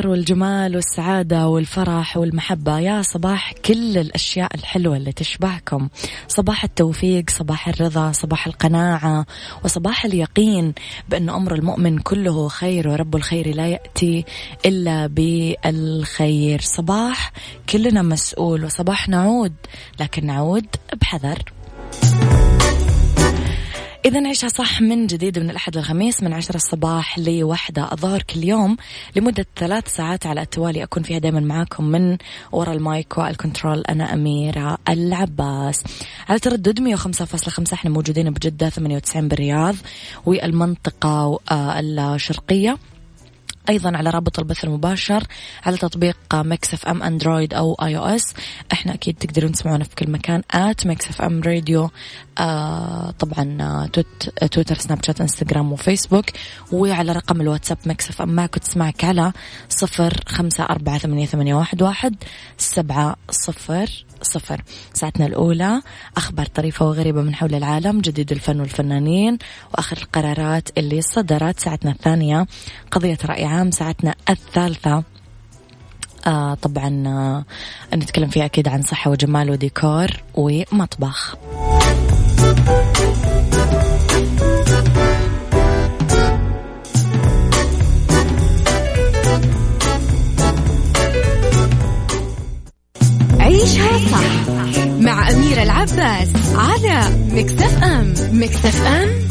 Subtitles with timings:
[0.00, 2.78] الخير والجمال والسعادة والفرح والمحبة.
[2.78, 5.88] يا صباح كل الأشياء الحلوة اللي تشبهكم.
[6.28, 9.26] صباح التوفيق صباح الرضا صباح القناعة
[9.64, 10.74] وصباح اليقين
[11.08, 14.24] بأن أمر المؤمن كله خير ورب الخير لا يأتي
[14.66, 16.60] إلا بالخير.
[16.60, 17.32] صباح
[17.68, 19.54] كلنا مسؤول وصباح نعود
[20.00, 20.66] لكن نعود
[21.00, 21.42] بحذر.
[24.04, 27.92] إذا نعيشها صح من جديد من الأحد للخميس من عشرة الصباح لوحدة.
[27.92, 28.76] الظهر كل يوم
[29.16, 32.16] لمدة ثلاث ساعات على التوالي أكون فيها دائما معاكم من
[32.52, 35.84] وراء ال mic وال control أنا أميرة العباس.
[36.28, 39.74] على تردد 105.5 إحنا موجودين بجدة 98 بالرياض
[40.26, 42.78] والمنطقة الشرقية.
[43.68, 45.24] أيضا على رابط البث المباشر
[45.66, 48.34] على تطبيق Mix FM أندرويد أو iOS.
[48.72, 50.42] إحنا أكيد تقدرون تسمعونا في كل مكان.
[50.84, 51.90] Mix FM Radio
[52.38, 56.24] آه طبعا آه توت تويتر سناب شات إنستغرام وفيسبوك.
[56.72, 59.32] وعلى رقم الواتساب Mix FM معك وتسمعك على
[59.68, 62.16] صفر خمسة أربعة ثمانية, ثمانية واحد, واحد
[62.58, 64.62] سبعة صفر صفر.
[64.94, 65.82] ساعتنا الأولى
[66.16, 69.38] أخبار طريفة وغريبة من حول العالم جديد الفن والفنانين
[69.74, 71.60] وآخر القرارات اللي صدرت.
[71.60, 72.46] ساعتنا الثانية
[72.90, 75.02] قضية رأي عام ساعتنا الثالثة.
[76.26, 77.44] آه طبعا آه
[77.96, 81.36] نتكلم فيها أكيد عن صحة وجمال وديكور ومطبخ.
[93.40, 94.46] عيشها صح
[95.00, 98.14] مع أميرة العباس على مكتف أم.
[98.32, 99.29] مكتف أم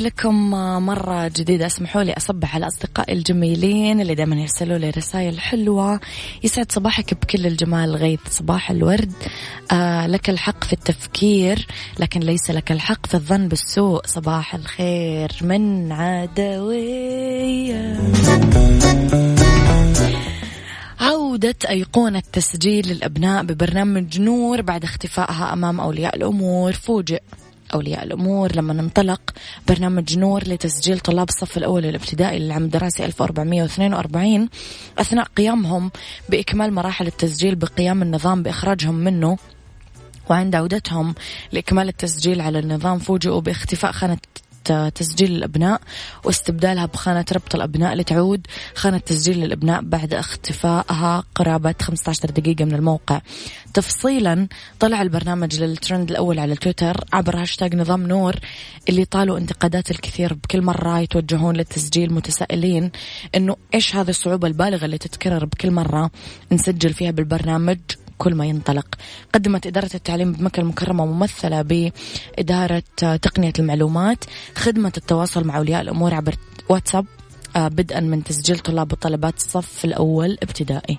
[0.00, 0.50] تحياتي لكم
[0.86, 1.66] مرة جديدة.
[1.66, 6.00] اسمحوا لي أصبح على أصدقائي الجميلين اللي دائما يرسلوا لي رسائل حلوة.
[6.44, 9.12] يسعد صباحك بكل الجمال غيث صباح الورد.
[9.72, 11.66] آه لك الحق في التفكير
[11.98, 14.06] لكن ليس لك الحق في الظن بالسوء.
[14.06, 18.00] صباح الخير من عدوية.
[21.00, 26.72] عودة أيقونة تسجيل الأبناء ببرنامج نور بعد اختفائها أمام أولياء الأمور.
[26.72, 27.22] فوجئ.
[27.74, 29.20] أولياء الأمور لما ننطلق
[29.68, 34.48] برنامج نور لتسجيل طلاب الصف الأول الابتدائي للعام الدراسي 1442
[34.98, 35.90] أثناء قيامهم
[36.28, 39.38] بإكمال مراحل التسجيل بقيام النظام بإخراجهم منه
[40.30, 41.14] وعند عودتهم
[41.52, 44.18] لإكمال التسجيل على النظام فوجئوا باختفاء خانة
[44.94, 45.80] تسجيل الأبناء
[46.24, 53.20] واستبدالها بخانة ربط الأبناء لتعود خانة تسجيل الأبناء بعد اختفائها قرابة 15 دقيقة من الموقع.
[53.74, 54.48] تفصيلا
[54.80, 58.36] طلع البرنامج للترند الأول على تويتر عبر هاشتاج نظام نور
[58.88, 62.90] اللي طالوا انتقادات الكثير بكل مرة يتوجهون للتسجيل متسائلين
[63.34, 66.10] إنه إيش هذه الصعوبة البالغة اللي تتكرر بكل مرة
[66.52, 67.78] نسجل فيها بالبرنامج؟
[68.20, 68.86] كل ما ينطلق.
[69.34, 74.24] قدمت إدارة التعليم بمكة المكرمة ممثلة بإدارة تقنية المعلومات.
[74.56, 76.34] خدمة التواصل مع أولياء الأمور عبر
[76.68, 77.06] واتساب
[77.56, 80.98] آه، بدءا من تسجيل طلاب وطلبات الصف الأول ابتدائي.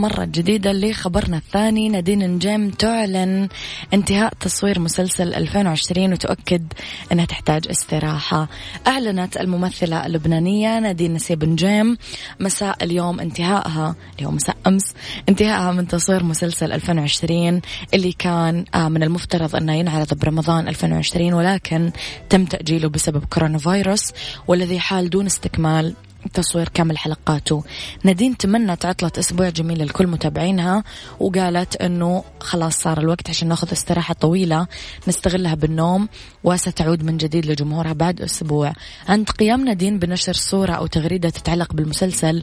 [0.00, 3.48] مرة جديدة لخبرنا الثاني نادين نجيم تعلن
[3.94, 6.72] انتهاء تصوير مسلسل 2020 وتؤكد
[7.12, 8.48] أنها تحتاج استراحة.
[8.86, 11.96] أعلنت الممثلة اللبنانية نادين نسيب نجيم
[12.40, 14.94] مساء اليوم انتهائها اليوم مساء أمس
[15.28, 17.60] انتهائها من تصوير مسلسل 2020
[17.94, 21.90] اللي كان آه، من المفترض أنه ينعرض برمضان 2020 ولكن
[22.28, 24.12] تم تأجيله بسبب كورونا فيروس
[24.48, 25.94] والذي حال دون استكمال
[26.28, 27.64] تصوير كامل حلقاته.
[28.04, 30.84] نادين تمنت عطلة أسبوع جميلة لكل متابعينها
[31.20, 34.66] وقالت أنه خلاص صار الوقت عشان ناخذ استراحة طويلة
[35.08, 36.08] نستغلها بالنوم
[36.44, 38.72] وستعود من جديد لجمهورها بعد أسبوع.
[39.08, 42.42] عند قيام نادين بنشر صورة أو تغريدة تتعلق بالمسلسل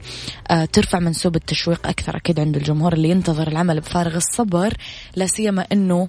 [0.52, 4.74] آه ترفع منسوب التشويق أكثر أكيد عند الجمهور اللي ينتظر العمل بفارغ الصبر
[5.16, 6.08] لا سيما أنه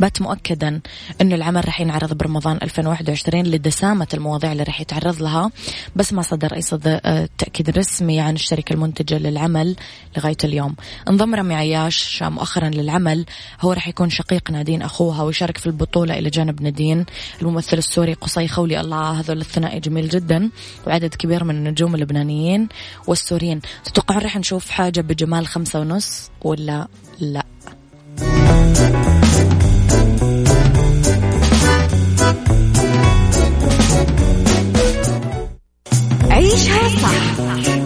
[0.00, 0.80] بات مؤكدا
[1.20, 5.50] إنه العمل راح ينعرض برمضان 2021 لدسامة المواضيع اللي راح يتعرض لها.
[5.96, 9.76] بس ما صدر أي صدر آه، تأكيد رسمي عن الشركة المنتجة للعمل
[10.16, 10.76] لغاية اليوم.
[11.08, 13.26] انضم رامي عياش مؤخرا للعمل.
[13.60, 17.06] هو راح يكون شقيق نادين أخوها ويشارك في البطولة إلى جانب نادين.
[17.42, 20.50] الممثل السوري قصي خولي الله هذول الثنائي جميل جدا
[20.86, 22.68] وعدد كبير من النجوم اللبنانيين
[23.06, 23.60] والسوريين.
[23.84, 26.88] تتوقعون راح نشوف حاجة بجمال خمسة ونص ولا
[27.20, 27.44] لا؟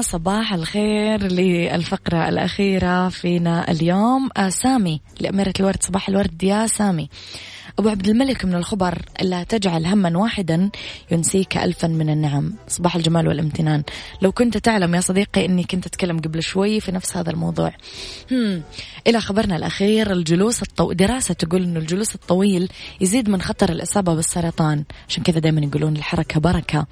[0.00, 4.30] صباح الخير للفقرة الأخيرة فينا اليوم.
[4.36, 5.82] آه سامي لأميرة الورد.
[5.82, 7.08] صباح الورد يا سامي.
[7.78, 10.70] أبو عبد الملك من الخبر لا تجعل هما واحدا
[11.10, 12.54] ينسيك ألفا من النعم.
[12.68, 13.82] صباح الجمال والامتنان.
[14.22, 17.72] لو كنت تعلم يا صديقي أني كنت أتكلم قبل شوي في نفس هذا الموضوع.
[18.32, 18.62] هم.
[19.06, 20.92] إلى خبرنا الأخير الجلوس الطو...
[20.92, 22.68] دراسة تقول أنه الجلوس الطويل
[23.00, 24.84] يزيد من خطر الإصابة بالسرطان.
[25.08, 26.86] عشان كذا دائما يقولون الحركة بركة.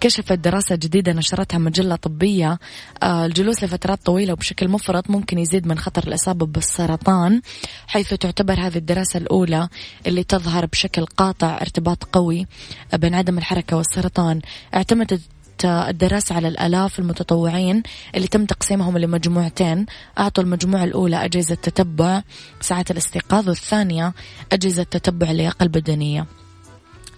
[0.00, 2.58] كشفت دراسة جديدة نشرتها مجلة طبية
[3.02, 7.40] آه الجلوس لفترات طويلة وبشكل مفرط ممكن يزيد من خطر الإصابة بالسرطان
[7.86, 9.68] حيث تعتبر هذه الدراسة الأولى
[10.06, 12.46] اللي تظهر بشكل قاطع ارتباط قوي
[12.94, 14.40] بين عدم الحركة والسرطان.
[14.74, 15.20] اعتمدت
[15.64, 17.82] الدراسة على الآلاف المتطوعين
[18.14, 19.86] اللي تم تقسيمهم لمجموعتين.
[20.18, 22.22] أعطوا المجموعة الأولى أجهزة تتبع
[22.60, 24.14] ساعات الاستيقاظ والثانية
[24.52, 26.26] أجهزة تتبع اللياقة البدنية.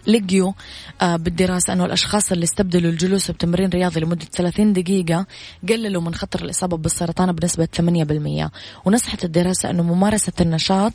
[0.07, 0.53] لقيوا
[1.03, 5.27] آه، بالدراسة أنه الأشخاص اللي استبدلوا الجلوس بتمرين رياضي لمدة 30 دقيقة
[5.69, 7.69] قللوا من خطر الإصابة بالسرطان بنسبة
[8.45, 8.51] 8%
[8.85, 10.93] ونصحت الدراسة أنه ممارسة النشاط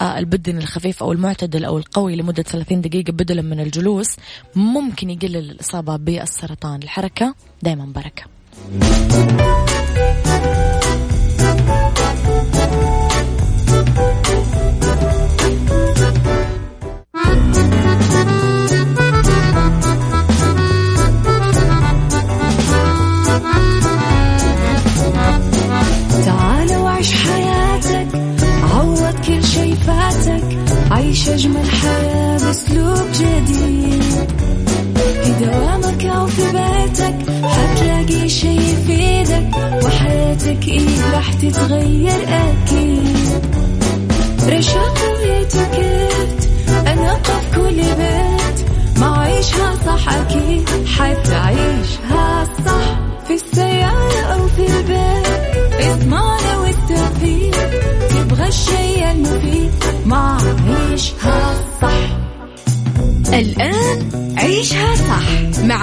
[0.00, 4.16] آه، البدني الخفيف أو المعتدل أو القوي لمدة 30 دقيقة بدلا من الجلوس
[4.54, 6.82] ممكن يقلل الإصابة بالسرطان.
[6.82, 8.24] الحركة دايما بركة.
[33.20, 34.02] جديد.
[35.24, 39.48] في دوامك أو في بيتك حتلاقي شي يفيدك
[39.84, 43.16] وحياتك إيه راح تتغير أكيد.
[44.48, 46.29] رشاق ويتوكيت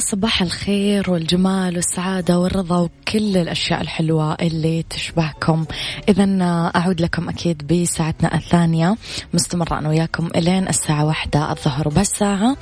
[0.00, 5.64] صباح الخير والجمال والسعادة والرضا وكل الأشياء الحلوة اللي تشبهكم.
[6.08, 6.26] إذا
[6.76, 8.96] أعود لكم أكيد بساعتنا الثانية.
[9.34, 12.56] مستمرة أنا وياكم إلين الساعة واحدة الظهر وبهالساعة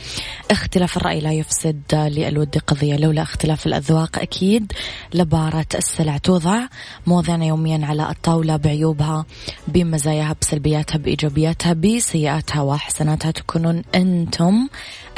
[0.50, 4.72] اختلاف الرأي لا يفسد للود قضية لولا اختلاف الأذواق أكيد.
[5.14, 6.66] لبارة السلع توضع.
[7.06, 9.26] مواضيعنا يوميا على الطاولة بعيوبها
[9.68, 14.68] بمزاياها بسلبياتها بإيجابياتها بسيئاتها وحسناتها تكونون أنتم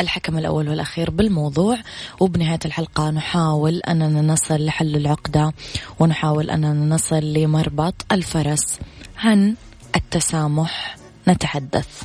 [0.00, 1.78] الحكم الأول والأخير بالموضوع.
[2.20, 5.52] وبنهاية الحلقة نحاول أننا نصل لحل العقدة
[5.98, 8.78] ونحاول أننا نصل لمربط الفرس
[9.18, 9.54] عن
[9.96, 10.96] التسامح.
[11.28, 12.02] نتحدث.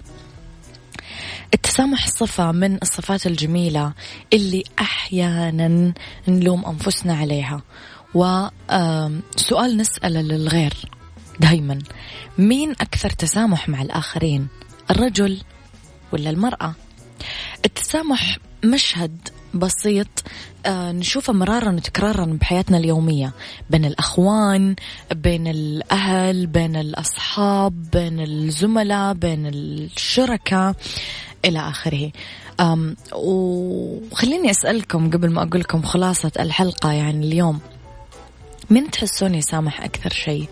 [1.54, 3.94] التسامح صفة من الصفات الجميلة
[4.34, 5.94] اللي أحيانا
[6.28, 7.62] نلوم أنفسنا عليها.
[8.14, 10.74] وسؤال نسأله للغير
[11.40, 11.80] دايما.
[12.38, 14.48] مين أكثر تسامح مع الآخرين؟
[14.92, 15.42] الرجل
[16.14, 16.76] ولا المرأة؟
[17.66, 20.08] التسامح مشهد بسيط
[20.66, 23.34] آه نشوفه مرارا وتكرارا بحياتنا اليومية.
[23.70, 24.76] بين الأخوان
[25.12, 30.76] بين الأهل بين الأصحاب بين الزملاء بين الشركاء
[31.46, 32.12] إلى آخره.
[33.14, 37.60] وخليني أسألكم قبل ما أقول لكم خلاصة الحلقة يعني اليوم.
[38.70, 40.50] من تحسون يسامح أكثر شيء؟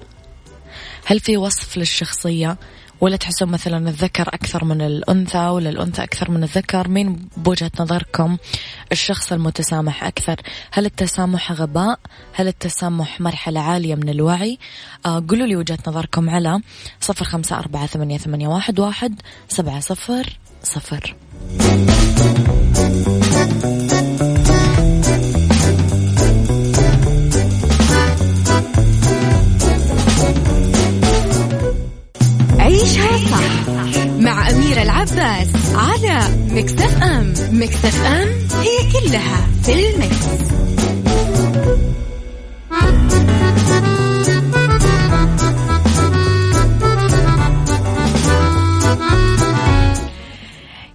[1.05, 2.57] هل في وصف للشخصية؟
[3.01, 8.37] ولا تحسون مثلا الذكر أكثر من الأنثى ولا الأنثى أكثر من الذكر؟ مين بوجهة نظركم
[8.91, 11.99] الشخص المتسامح أكثر؟ هل التسامح غباء؟
[12.33, 14.59] هل التسامح مرحلة عالية من الوعي؟
[15.05, 16.61] آه قولوا لي وجهة نظركم على
[17.01, 21.15] صفر خمسة أربعة ثمانية, واحد سبعة صفر صفر.
[33.31, 38.27] صح مع أميرة العباس على مكتف أم مكتف أم
[38.61, 40.53] هي كلها في المكس.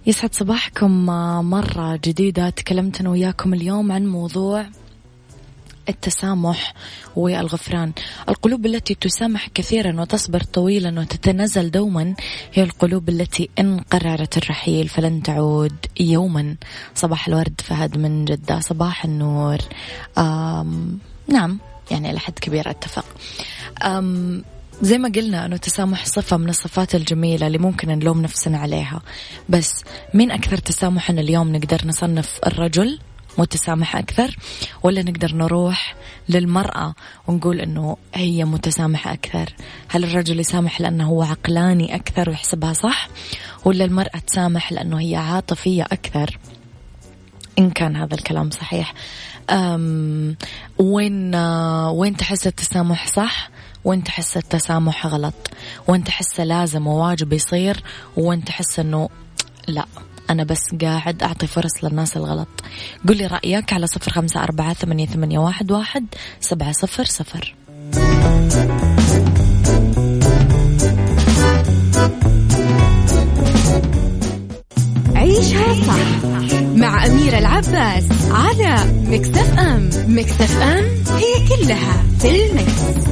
[0.07, 1.05] يسعد صباحكم
[1.49, 4.65] مرة جديدة تكلمت أنا وياكم اليوم عن موضوع
[5.89, 6.73] التسامح
[7.15, 7.91] والغفران.
[8.29, 12.15] القلوب التي تسامح كثيرا وتصبر طويلا وتتنازل دوما
[12.53, 16.55] هي القلوب التي إن قررت الرحيل فلن تعود يوما.
[16.95, 18.59] صباح الورد فهد من جدة.
[18.59, 19.57] صباح النور.
[20.17, 21.59] آم نعم
[21.91, 23.05] يعني إلى حد كبير أتفق.
[23.83, 24.43] أم
[24.81, 29.01] زي ما قلنا أنه التسامح صفة من الصفات الجميلة اللي ممكن نلوم نفسنا عليها.
[29.49, 32.99] بس مين أكثر تسامحا اليوم نقدر نصنف الرجل؟
[33.39, 34.37] متسامح أكثر
[34.83, 35.95] ولا نقدر نروح
[36.29, 36.93] للمرأة
[37.27, 39.53] ونقول أنه هي متسامحة أكثر؟
[39.87, 43.09] هل الرجل يسامح لأنه هو عقلاني أكثر ويحسبها صح؟
[43.65, 46.39] ولا المرأة تسامح لأنه هي عاطفية أكثر؟
[47.59, 48.93] إن كان هذا الكلام صحيح.
[49.49, 50.35] أم
[50.77, 51.35] وين
[51.89, 53.49] وين تحس التسامح صح؟
[53.83, 55.51] وانت تحس التسامح غلط؟
[55.87, 57.83] وانت تحس لازم وواجب يصير؟
[58.17, 59.09] وانت تحس إنه
[59.67, 59.85] لا.
[60.29, 62.47] أنا بس قاعد أعطي فرص للناس الغلط.
[63.07, 66.05] قل لي رأيك على صفر خمسة أربعة ثمانية, ثمانية واحد, واحد
[66.39, 67.55] سبعة صفر صفر.
[75.15, 76.29] عيشها صح
[76.75, 80.85] مع أميرة العباس على مكتف أم مكتف أم
[81.17, 83.09] هي كلها في المكس.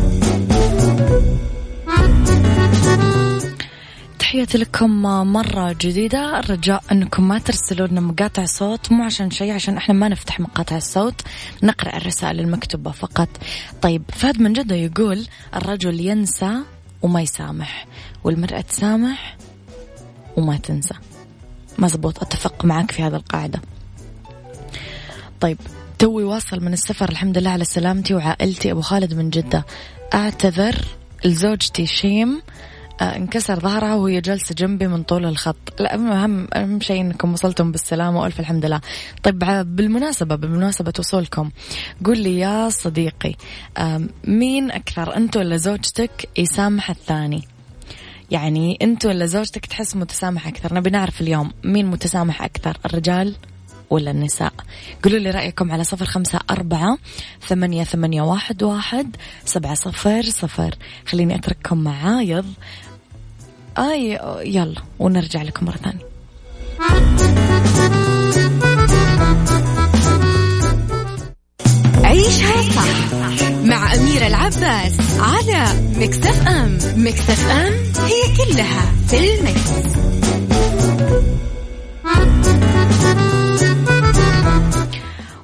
[4.27, 5.01] تحياتي لكم
[5.33, 6.39] مرة جديدة.
[6.39, 10.77] الرجاء أنكم ما ترسلوا لنا مقاطع صوت مو عشان شيء عشان إحنا ما نفتح مقاطع
[10.77, 11.21] الصوت
[11.63, 13.29] نقرأ الرسائل المكتوبة فقط.
[13.81, 16.59] طيب فهد من جدة يقول الرجل ينسى
[17.01, 17.87] وما يسامح
[18.23, 19.37] والمرأة تسامح
[20.37, 20.95] وما تنسى.
[21.77, 23.61] مزبوط أتفق معك في هذا القاعدة.
[25.39, 25.57] طيب
[25.99, 28.71] توي واصل من السفر الحمد لله على سلامتي وعائلتي.
[28.71, 29.65] أبو خالد من جدة.
[30.13, 30.75] أعتذر
[31.25, 32.41] لزوجتي شيم
[33.01, 35.55] انكسر ظهرها وهي جالسة جنبي من طول الخط.
[35.79, 38.81] لا أهم أهم شيء أنكم وصلتم بالسلامة وألف الحمد لله.
[39.23, 39.39] طيب
[39.75, 41.51] بالمناسبة بمناسبة وصولكم
[42.05, 43.35] قول لي يا صديقي
[44.23, 47.47] مين أكثر أنت ولا زوجتك يسامح الثاني؟
[48.31, 53.35] يعني أنت ولا زوجتك تحس متسامح أكثر؟ نبي نعرف اليوم مين متسامح أكثر الرجال
[53.89, 54.53] ولا النساء.
[55.03, 56.97] قولوا لي رأيكم على صفر خمسة أربعة
[57.47, 59.15] ثمانية, ثمانية واحد, واحد
[59.45, 60.75] سبعة صفر صفر.
[61.07, 62.45] خليني أترككم مع عايض
[63.77, 64.81] آي يلا.
[64.99, 66.07] ونرجع لكم مرة ثانية.
[72.03, 73.13] عيشها صح
[73.63, 75.65] مع أميرة العباس على
[75.95, 76.77] مكتف أم.
[76.95, 77.73] مكتف أم
[78.05, 79.97] هي كلها في المكس.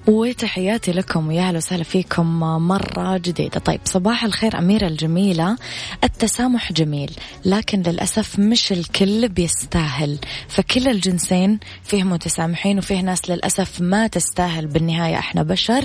[0.07, 3.59] وتحياتي لكم ويا أهلا وسهلا فيكم مرة جديدة.
[3.59, 5.57] طيب صباح الخير أميرة الجميلة.
[6.03, 7.11] التسامح جميل
[7.46, 10.20] لكن للأسف مش الكل بيستاهل.
[10.48, 15.83] فكل الجنسين فيه متسامحين وفيه ناس للأسف ما تستاهل بالنهاية إحنا بشر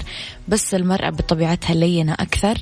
[0.48, 2.58] بس المرأة بطبيعتها لينة أكثر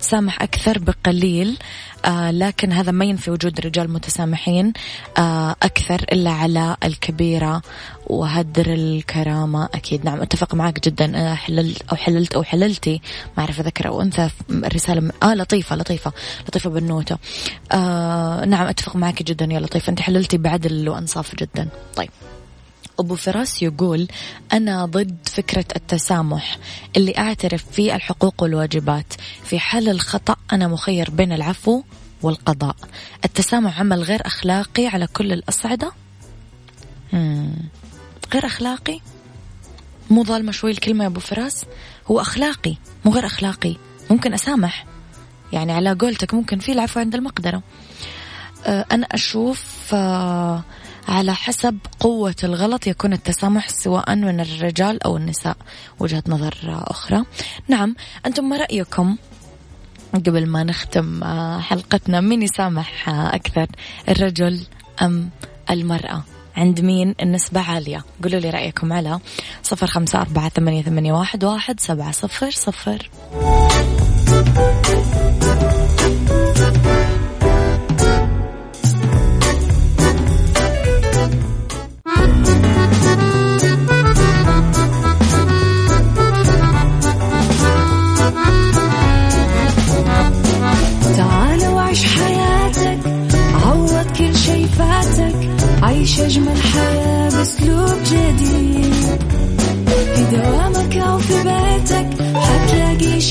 [0.00, 1.58] تسامح أكثر بقليل.
[2.06, 4.72] آه لكن هذا ما ينفي وجود رجال متسامحين
[5.18, 7.62] آه أكثر إلا على الكبيرة
[8.06, 9.64] وهدر الكرامة.
[9.74, 11.34] أكيد نعم أتفق معك جدا.
[11.34, 13.00] حللت أو حللت أو حللتي
[13.36, 15.10] ما أعرف أذكر أو أنثى الرسالة من...
[15.22, 16.12] آه لطيفة لطيفة
[16.48, 17.18] لطيفة بنوتة
[17.72, 21.68] آه نعم أتفق معك جدا يا لطيفة أنت حللتي بعدل وأنصاف جدا.
[21.96, 22.10] طيب.
[22.98, 24.08] أبو فراس يقول
[24.52, 26.58] أنا ضد فكرة التسامح
[26.96, 29.14] اللي أعترف فيه الحقوق والواجبات.
[29.44, 31.82] في حال الخطأ أنا مخير بين العفو
[32.22, 32.76] والقضاء.
[33.24, 35.92] التسامح عمل غير أخلاقي على كل الأصعدة.
[38.32, 39.00] غير أخلاقي؟
[40.10, 41.64] مو ظالمة شوي الكلمة يا أبو فراس؟
[42.06, 43.76] هو أخلاقي مو غير أخلاقي.
[44.10, 44.86] ممكن أسامح.
[45.52, 47.62] يعني على قولتك ممكن في العفو عند المقدرة.
[48.66, 50.64] أه، أنا أشوف أه،
[51.08, 55.56] على حسب قوة الغلط يكون التسامح سواء من الرجال أو النساء.
[56.00, 57.24] وجهة نظر أخرى.
[57.68, 59.16] نعم أنتم ما رأيكم
[60.14, 63.66] قبل ما نختم أه، حلقتنا مين يسامح أكثر
[64.08, 64.60] الرجل
[65.02, 65.30] أم
[65.70, 66.22] المرأة؟
[66.56, 69.18] عند مين النسبة عالية؟ قولوا لي رأيكم على
[69.62, 73.10] صفر خمسة أربعة ثمانية, واحد سبعة صفر صفر.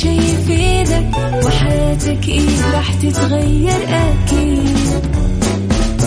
[0.01, 1.12] شي يفيدك
[1.45, 4.77] وحياتك إيه راح تتغير أكيد.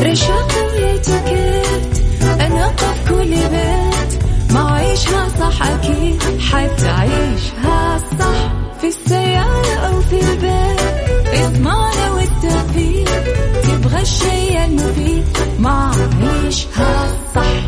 [0.02, 2.02] رشاق ويتوكيت
[2.40, 4.22] أنا قف كل بيت
[4.52, 11.38] ما عيشها صح أكيد حتعيشها صح في السيارة أو في البيت.
[11.44, 13.08] إضمعنا والتوفيق
[13.62, 15.24] تبغى الشيء المفيد
[15.58, 17.67] ما عيشها صح.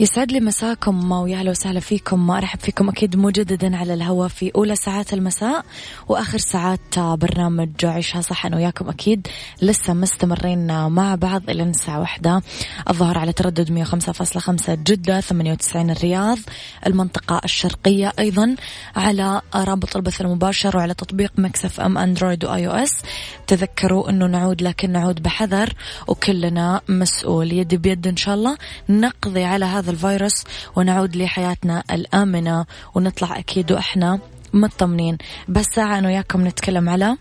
[0.00, 2.30] يسعد لي مساكم ويا أهلا وسهلا فيكم.
[2.30, 5.64] أرحب فيكم أكيد مجددا على الهواء في أولى ساعات المساء
[6.08, 9.26] وآخر ساعات برنامج عيشها صح أنا وياكم أكيد.
[9.62, 12.42] لسه مستمرين مع بعض إلى الساعة واحدة.
[12.90, 16.38] الظهر على تردد 105.5 جدة 98 الرياض.
[16.86, 18.56] المنطقة الشرقية أيضا
[18.96, 23.02] على رابط البث المباشر وعلى تطبيق Mix FM أندرويد و iOS.
[23.46, 25.72] تذكروا إنه نعود لكن نعود بحذر
[26.08, 28.56] وكلنا مسؤول يدي بيد إن شاء الله
[28.88, 30.44] نقضي على هذا الفيروس
[30.76, 34.18] ونعود لحياتنا الآمنة ونطلع أكيد وإحنا
[34.52, 35.18] مطمنين.
[35.48, 37.16] بس ساعة أنا وياكم نتكلم على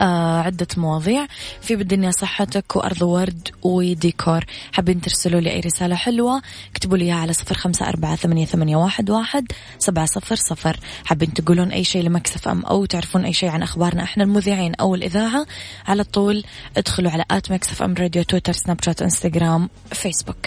[0.00, 1.26] آه عدة مواضيع.
[1.60, 4.44] في بالدنيا صحتك وأرض ورد وديكور.
[4.72, 9.10] حابين ترسلوا لي أي رسالة حلوة اكتبوا لي على صفر خمسة أربعة ثمانية, ثمانية واحد,
[9.10, 10.80] واحد سبعة صفر صفر.
[11.04, 14.74] حابين تقولون أي شيء ل Mix FM أو تعرفون أي شيء عن أخبارنا إحنا المذيعين
[14.74, 15.46] أو الإذاعة
[15.86, 16.44] على طول
[16.76, 20.46] ادخلوا على at Mix FM Radio تويتر سناب شات انستغرام فيسبوك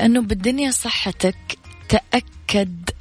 [0.00, 1.58] لأنه بالدنيا صحتك
[1.88, 2.24] تأكد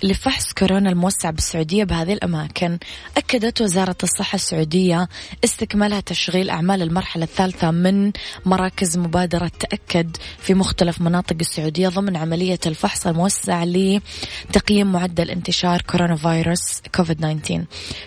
[0.03, 2.77] لفحص كورونا الموسع بالسعودية بهذه الأماكن.
[3.17, 5.09] أكدت وزارة الصحة السعودية
[5.43, 8.11] استكمالها تشغيل أعمال المرحلة الثالثة من
[8.45, 16.15] مراكز مبادرة تأكد في مختلف مناطق السعودية ضمن عملية الفحص الموسع لتقييم معدل انتشار كورونا
[16.15, 17.65] فيروس كوفيد 19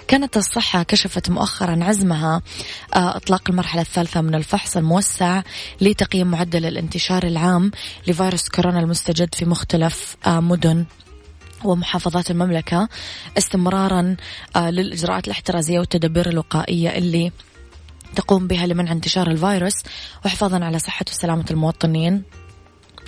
[0.08, 2.42] كانت الصحة كشفت مؤخرا عزمها
[2.94, 5.42] آه، إطلاق المرحلة الثالثة من الفحص الموسع
[5.80, 7.70] لتقييم معدل الانتشار العام
[8.06, 10.84] لفيروس كورونا المستجد في مختلف آه، مدن.
[11.66, 12.88] ومحافظات المملكة
[13.38, 14.16] استمرارا
[14.56, 17.32] آه، للإجراءات الاحترازية والتدابير الوقائية اللي
[18.16, 19.74] تقوم بها لمنع انتشار الفيروس.
[20.24, 22.22] وحفاظا على صحة وسلامة المواطنين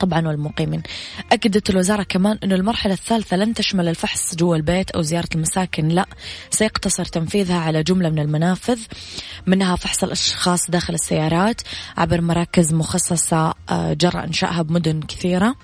[0.01, 0.83] طبعا والمقيمين.
[1.33, 6.07] أكدت الوزارة كمان أنه المرحلة الثالثة لن تشمل الفحص جوا البيت أو زيارة المساكن لا
[6.51, 8.81] سيقتصر تنفيذها على جملة من المنافذ
[9.47, 11.61] منها فحص الأشخاص داخل السيارات
[11.97, 15.55] عبر مراكز مخصصة آه، جرى إنشائها بمدن كثيرة.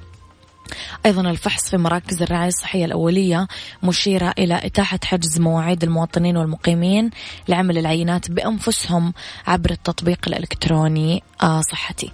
[1.07, 3.49] أيضا الفحص في مراكز الرعاية الصحية الأولية
[3.83, 7.11] مشيرة إلى إتاحة حجز مواعيد المواطنين والمقيمين
[7.49, 9.13] لعمل العينات بأنفسهم
[9.47, 12.13] عبر التطبيق الإلكتروني آه، صحتي.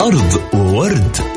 [0.00, 1.16] أرض وورد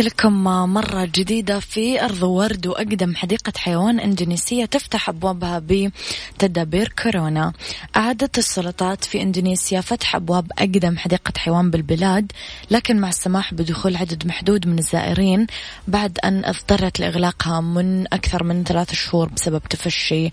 [0.00, 5.62] لكم مرة جديدة في أرض ورد وأقدم حديقة حيوان إندونيسية تفتح أبوابها
[6.38, 7.52] بتدابير كورونا.
[7.96, 12.32] أعادت السلطات في إندونيسيا فتح أبواب أقدم حديقة حيوان بالبلاد
[12.70, 15.46] لكن مع السماح بدخول عدد محدود من الزائرين
[15.88, 20.30] بعد أن اضطرت لإغلاقها من أكثر من ثلاث شهور بسبب تفشي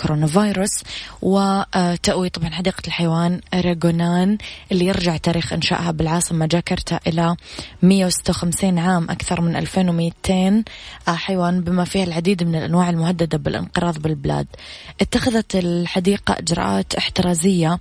[0.00, 0.82] كورونا فيروس.
[1.22, 4.38] وتأوي طبعا حديقة الحيوان ريغونان
[4.72, 7.36] اللي يرجع تاريخ إنشائها بالعاصمة جاكرتا إلى
[7.82, 8.95] 156 عام.
[9.04, 10.64] أكثر من 2200
[11.08, 14.46] حيوان بما فيها العديد من الأنواع المهددة بالانقراض بالبلاد.
[15.00, 17.78] اتخذت الحديقة إجراءات احترازية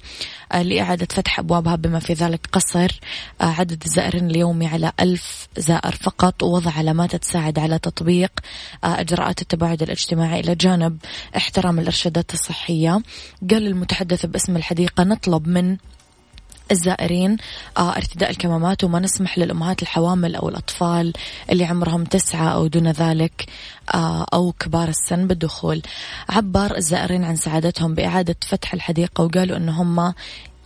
[0.51, 2.99] آه، لإعادة فتح أبوابها بما في ذلك قصر
[3.41, 8.31] آه، عدد الزائرين اليومي على ألف زائر فقط ووضع علامات تساعد على تطبيق
[8.83, 10.97] آه، إجراءات التباعد الاجتماعي إلى جانب
[11.37, 13.01] احترام الإرشادات الصحية.
[13.51, 15.77] قال المتحدث باسم الحديقة نطلب من
[16.71, 17.37] الزائرين
[17.77, 21.13] آه ارتداء الكمامات وما نسمح للأمهات الحوامل أو الأطفال
[21.51, 23.45] اللي عمرهم تسعة أو دون ذلك
[23.93, 25.81] آه أو كبار السن بالدخول.
[26.29, 30.13] عبر الزائرين عن سعادتهم بإعادة فتح الحديقة وقالوا أن هم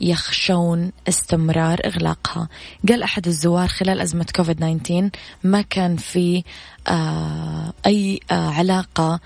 [0.02, 2.48] يخشون استمرار إغلاقها.
[2.90, 5.10] قال أحد الزوار خلال أزمة كوفيد 19
[5.44, 6.44] ما كان في
[6.88, 9.20] آه أي علاقة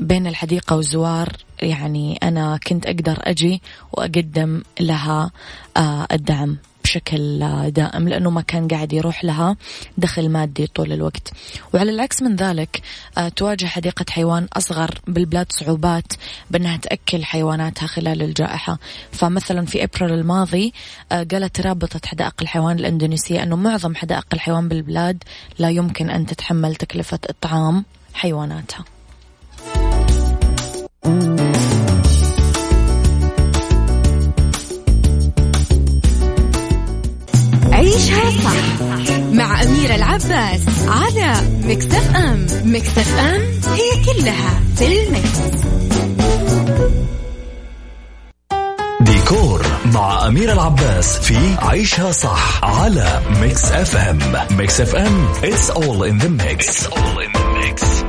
[0.00, 1.32] بين الحديقة والزوار
[1.62, 5.30] يعني أنا كنت أقدر أجي وأقدم لها
[5.76, 6.56] آه، الدعم
[6.88, 9.56] بشكل دائم لأنه ما كان قاعد يروح لها
[9.98, 11.32] دخل مادي طول الوقت.
[11.74, 12.82] وعلى العكس من ذلك
[13.18, 16.12] آه، تواجه حديقة حيوان أصغر بالبلاد صعوبات
[16.50, 18.78] بأنها تأكل حيواناتها خلال الجائحة.
[19.12, 20.72] فمثلا في أبريل الماضي
[21.12, 25.24] آه، قالت رابطة حدائق الحيوان الإندونيسية أنه معظم حدائق الحيوان بالبلاد
[25.58, 27.84] لا يمكن أن تتحمل تكلفة إطعام
[28.14, 28.97] حيواناتها.
[37.98, 38.82] عيشها صح
[39.32, 41.34] مع أميرة العباس على
[41.64, 43.42] مكتف أم مكتف أم
[43.74, 45.38] هي كلها في المكس.
[49.00, 54.18] ديكور مع أمير العباس في عيشها صح على ميكس اف ام
[54.50, 58.07] Mix FM it's all in the mix, it's all in the mix.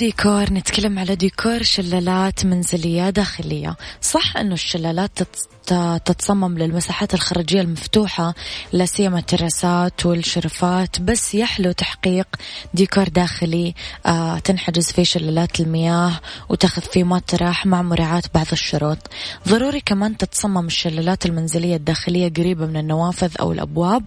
[0.00, 3.76] ديكور نتكلم على ديكور شلالات منزلية داخلية.
[4.02, 5.18] صح أنه الشلالات
[6.04, 8.34] تتصمم للمساحات الخارجية المفتوحة
[8.72, 12.26] لا سيما التراسات والشرفات بس يحلو تحقيق
[12.74, 13.74] ديكور داخلي
[14.06, 18.98] آه تنحجز فيه شلالات المياه وتاخذ فيه مطرح مع مراعاة بعض الشروط.
[19.48, 24.04] ضروري كمان تتصمم الشلالات المنزلية الداخلية قريبة من النوافذ أو الأبواب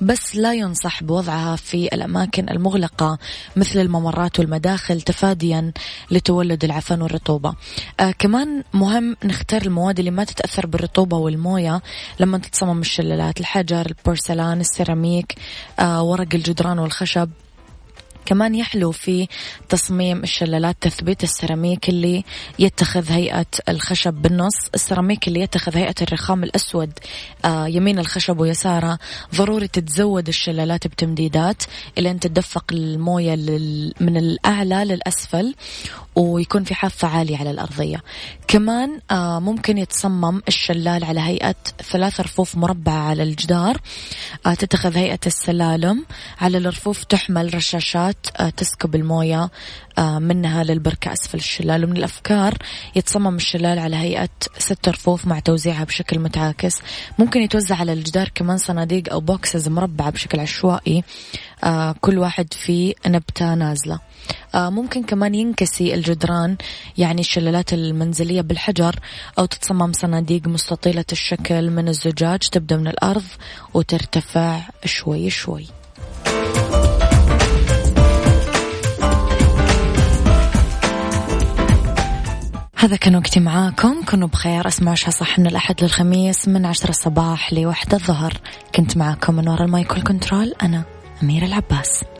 [0.00, 3.18] بس لا ينصح بوضعها في الأماكن المغلقة
[3.56, 5.72] مثل الممرات والمداخل تفاديا
[6.10, 7.54] لتولد العفن والرطوبة.
[8.00, 10.91] آه كمان مهم نختار المواد اللي ما تتأثر بالرطوبة.
[10.92, 11.82] الرطوبة والموية
[12.20, 15.34] لما تتصمم الشلالات الحجر البورسلان السيراميك
[15.78, 17.30] آه ورق الجدران والخشب.
[18.26, 19.28] كمان يحلو في
[19.68, 22.24] تصميم الشلالات تثبيت السيراميك اللي
[22.58, 24.54] يتخذ هيئة الخشب بالنص.
[24.74, 26.92] السيراميك اللي يتخذ هيئة الرخام الأسود
[27.44, 28.98] آه يمين الخشب ويساره.
[29.34, 31.62] ضروري تتزود الشلالات بتمديدات
[31.98, 33.34] إلى أن تدفق الموية
[34.00, 35.54] من الأعلى للأسفل
[36.16, 38.02] ويكون في حافة عالية على الأرضية.
[38.48, 43.80] كمان آه ممكن يتصمم الشلال على هيئة ثلاث رفوف مربعة على الجدار.
[44.46, 46.04] آه تتخذ هيئة السلالم.
[46.40, 49.50] على الرفوف تحمل رشاشات آه تسكب الموية
[49.98, 51.84] آه منها للبركة أسفل الشلال.
[51.84, 52.54] ومن الأفكار
[52.96, 56.74] يتصمم الشلال على هيئة ست رفوف مع توزيعها بشكل متعاكس.
[57.18, 61.04] ممكن يتوزع على الجدار كمان صناديق أو بوكسز مربعة بشكل عشوائي
[61.64, 63.98] آه كل واحد فيه نبتة نازلة.
[64.54, 66.56] ممكن كمان ينكسي الجدران
[66.98, 69.00] يعني الشلالات المنزلية بالحجر
[69.38, 72.38] أو تتصمم صناديق مستطيلة الشكل من الزجاج.
[72.38, 73.24] تبدأ من الأرض
[73.74, 75.66] وترتفع شوي شوي.
[82.82, 84.04] هذا كان وقتي معاكم.
[84.04, 84.68] كونوا بخير.
[84.68, 88.32] أسمعوا صح من الأحد للخميس من عشرة الصباح لوحدة الظهر.
[88.74, 90.84] كنت معاكم من وراء ال mic وال control أنا
[91.22, 92.04] أميرة العباس.